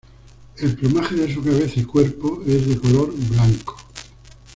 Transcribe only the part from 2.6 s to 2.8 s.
de